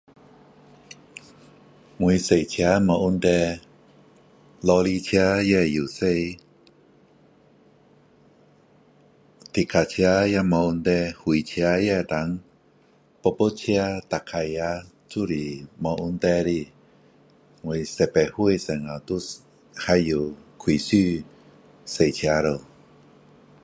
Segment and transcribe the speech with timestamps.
[1.97, 3.27] 我驾车没问题
[4.61, 5.99] 罗里车也会驾
[9.53, 12.39] 坦克车也没问题火车也能
[13.21, 13.85] 波波车骑脚
[14.25, 16.71] 车那就是没问题的
[17.61, 19.19] 我十八岁时候就
[19.75, 21.23] 还有开始
[22.11, 22.61] 驾车了